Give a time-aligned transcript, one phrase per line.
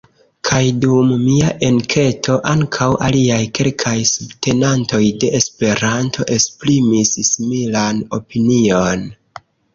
[0.49, 9.09] Kaj dum mia enketo, ankaŭ aliaj kelkaj subtenantoj de Esperanto esprimis similan opinion.